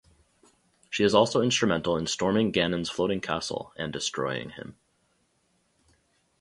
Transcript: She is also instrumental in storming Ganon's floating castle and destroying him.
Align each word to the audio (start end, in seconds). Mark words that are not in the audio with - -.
She 0.89 1.03
is 1.03 1.13
also 1.13 1.43
instrumental 1.43 1.95
in 1.95 2.07
storming 2.07 2.51
Ganon's 2.51 2.89
floating 2.89 3.21
castle 3.21 3.71
and 3.77 3.93
destroying 3.93 4.49
him. 4.49 4.75